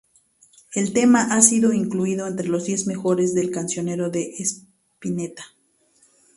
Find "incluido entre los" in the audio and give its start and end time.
1.73-2.65